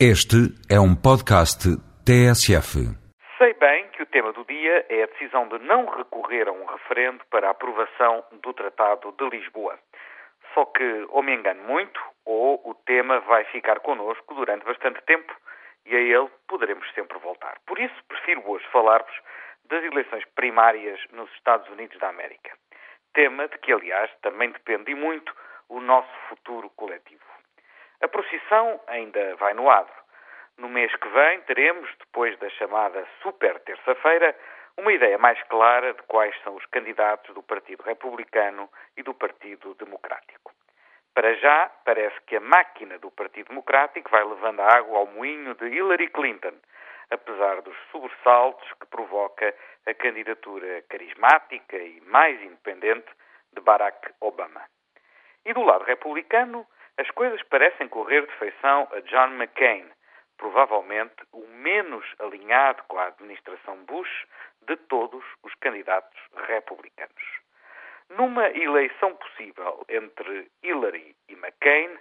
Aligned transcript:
Este 0.00 0.50
é 0.68 0.74
um 0.80 0.96
podcast 0.96 1.70
TSF. 2.02 2.82
Sei 3.38 3.54
bem 3.54 3.86
que 3.90 4.02
o 4.02 4.06
tema 4.06 4.32
do 4.32 4.44
dia 4.44 4.84
é 4.88 5.04
a 5.04 5.06
decisão 5.06 5.46
de 5.46 5.60
não 5.60 5.86
recorrer 5.86 6.48
a 6.48 6.52
um 6.52 6.64
referendo 6.64 7.24
para 7.30 7.46
a 7.46 7.52
aprovação 7.52 8.24
do 8.42 8.52
Tratado 8.52 9.14
de 9.16 9.28
Lisboa. 9.30 9.78
Só 10.52 10.64
que 10.64 11.06
ou 11.10 11.22
me 11.22 11.32
engano 11.32 11.62
muito, 11.62 12.00
ou 12.24 12.60
o 12.68 12.74
tema 12.74 13.20
vai 13.20 13.44
ficar 13.44 13.78
connosco 13.78 14.34
durante 14.34 14.64
bastante 14.64 15.00
tempo 15.02 15.32
e 15.86 15.94
a 15.94 16.00
ele 16.00 16.28
poderemos 16.48 16.92
sempre 16.92 17.16
voltar. 17.20 17.58
Por 17.64 17.78
isso, 17.78 17.94
prefiro 18.08 18.42
hoje 18.50 18.66
falar-vos 18.72 19.14
das 19.70 19.84
eleições 19.84 20.24
primárias 20.34 20.98
nos 21.12 21.30
Estados 21.34 21.68
Unidos 21.68 21.96
da 22.00 22.08
América. 22.08 22.50
Tema 23.14 23.46
de 23.46 23.58
que, 23.58 23.72
aliás, 23.72 24.10
também 24.22 24.50
depende 24.50 24.90
e 24.90 24.96
muito 24.96 25.32
o 25.68 25.80
nosso 25.80 26.10
futuro 26.28 26.68
coletivo. 26.70 27.33
A 28.04 28.08
procissão 28.08 28.78
ainda 28.86 29.34
vai 29.36 29.54
no 29.54 29.70
adro. 29.70 29.94
No 30.58 30.68
mês 30.68 30.94
que 30.94 31.08
vem 31.08 31.40
teremos, 31.40 31.88
depois 31.98 32.38
da 32.38 32.50
chamada 32.50 33.02
Super 33.22 33.58
Terça-feira, 33.60 34.36
uma 34.76 34.92
ideia 34.92 35.16
mais 35.16 35.42
clara 35.44 35.94
de 35.94 36.02
quais 36.02 36.38
são 36.42 36.54
os 36.54 36.66
candidatos 36.66 37.34
do 37.34 37.42
Partido 37.42 37.82
Republicano 37.82 38.68
e 38.94 39.02
do 39.02 39.14
Partido 39.14 39.72
Democrático. 39.76 40.52
Para 41.14 41.32
já, 41.36 41.70
parece 41.82 42.20
que 42.26 42.36
a 42.36 42.40
máquina 42.40 42.98
do 42.98 43.10
Partido 43.10 43.48
Democrático 43.48 44.10
vai 44.10 44.22
levando 44.22 44.60
a 44.60 44.76
água 44.76 44.98
ao 44.98 45.06
moinho 45.06 45.54
de 45.54 45.66
Hillary 45.66 46.08
Clinton, 46.08 46.56
apesar 47.10 47.62
dos 47.62 47.76
sobressaltos 47.90 48.70
que 48.74 48.86
provoca 48.88 49.54
a 49.86 49.94
candidatura 49.94 50.82
carismática 50.90 51.78
e 51.78 52.02
mais 52.02 52.38
independente 52.42 53.08
de 53.54 53.62
Barack 53.62 54.12
Obama. 54.20 54.60
E 55.46 55.54
do 55.54 55.62
lado 55.62 55.84
republicano, 55.84 56.66
as 56.96 57.10
coisas 57.10 57.42
parecem 57.44 57.88
correr 57.88 58.26
de 58.26 58.32
feição 58.34 58.88
a 58.92 59.00
John 59.00 59.34
McCain, 59.34 59.84
provavelmente 60.36 61.14
o 61.32 61.46
menos 61.48 62.04
alinhado 62.18 62.82
com 62.84 62.98
a 62.98 63.06
administração 63.06 63.76
Bush 63.84 64.26
de 64.62 64.76
todos 64.76 65.24
os 65.42 65.54
candidatos 65.56 66.18
republicanos. 66.46 67.22
Numa 68.10 68.48
eleição 68.50 69.14
possível 69.16 69.84
entre 69.88 70.50
Hillary 70.62 71.16
e 71.28 71.32
McCain, 71.32 71.98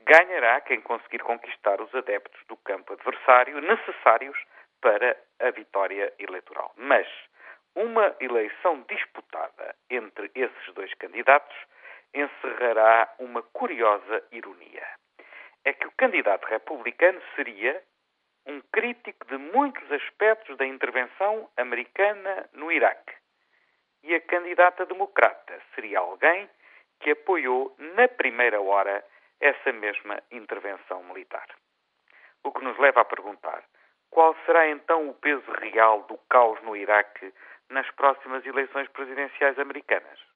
ganhará 0.00 0.60
quem 0.60 0.80
conseguir 0.80 1.20
conquistar 1.20 1.80
os 1.80 1.92
adeptos 1.94 2.40
do 2.46 2.56
campo 2.58 2.92
adversário 2.92 3.60
necessários 3.60 4.38
para 4.80 5.16
a 5.40 5.50
vitória 5.50 6.12
eleitoral. 6.18 6.72
Mas 6.76 7.08
uma 7.74 8.14
eleição 8.20 8.84
disputada 8.88 9.74
entre 9.90 10.30
esses 10.34 10.74
dois 10.74 10.92
candidatos 10.94 11.56
encerrará 12.14 13.14
uma 13.18 13.42
curiosa 13.42 14.22
ironia. 14.32 14.86
É 15.64 15.72
que 15.72 15.86
o 15.86 15.92
candidato 15.92 16.46
republicano 16.46 17.20
seria 17.34 17.82
um 18.46 18.60
crítico 18.72 19.26
de 19.26 19.36
muitos 19.36 19.90
aspectos 19.90 20.56
da 20.56 20.64
intervenção 20.64 21.50
americana 21.56 22.48
no 22.52 22.70
Iraque. 22.70 23.14
E 24.04 24.14
a 24.14 24.20
candidata 24.20 24.86
democrata 24.86 25.60
seria 25.74 25.98
alguém 25.98 26.48
que 27.00 27.10
apoiou 27.10 27.74
na 27.78 28.06
primeira 28.06 28.60
hora 28.60 29.04
essa 29.40 29.72
mesma 29.72 30.22
intervenção 30.30 31.02
militar. 31.04 31.46
O 32.44 32.52
que 32.52 32.64
nos 32.64 32.78
leva 32.78 33.00
a 33.00 33.04
perguntar: 33.04 33.64
qual 34.10 34.36
será 34.46 34.68
então 34.68 35.08
o 35.08 35.14
peso 35.14 35.50
real 35.60 36.02
do 36.02 36.16
caos 36.30 36.62
no 36.62 36.76
Iraque 36.76 37.34
nas 37.68 37.90
próximas 37.90 38.46
eleições 38.46 38.88
presidenciais 38.88 39.58
americanas? 39.58 40.35